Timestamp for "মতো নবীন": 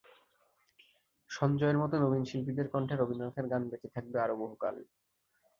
1.77-2.23